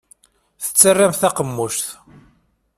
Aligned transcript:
Tettarramt 0.63 1.19
taqemmuct. 1.21 1.87